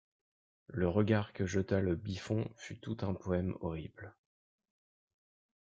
Le 0.65 0.87
regard 0.89 1.31
que 1.31 1.45
jeta 1.45 1.79
le 1.79 1.95
Biffon 1.95 2.49
fut 2.55 2.79
tout 2.79 2.97
un 3.03 3.13
poème 3.13 3.55
horrible. 3.61 4.15